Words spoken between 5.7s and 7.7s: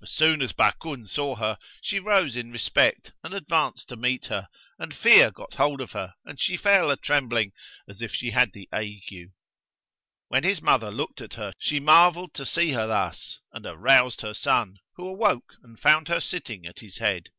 of her and she fell a trembling,